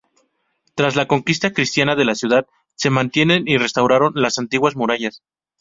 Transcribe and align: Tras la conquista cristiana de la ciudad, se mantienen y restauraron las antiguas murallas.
Tras 0.73 0.95
la 0.95 1.05
conquista 1.07 1.53
cristiana 1.53 1.95
de 1.95 2.05
la 2.05 2.15
ciudad, 2.15 2.47
se 2.73 2.89
mantienen 2.89 3.43
y 3.47 3.57
restauraron 3.59 4.13
las 4.15 4.39
antiguas 4.39 4.75
murallas. 4.75 5.21